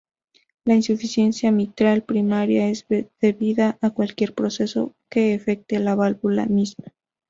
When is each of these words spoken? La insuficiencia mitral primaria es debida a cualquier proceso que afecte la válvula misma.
La 0.65 0.73
insuficiencia 0.73 1.51
mitral 1.51 2.01
primaria 2.01 2.69
es 2.69 2.87
debida 3.21 3.77
a 3.81 3.91
cualquier 3.91 4.33
proceso 4.33 4.95
que 5.11 5.35
afecte 5.35 5.77
la 5.77 5.93
válvula 5.93 6.47
misma. 6.47 6.87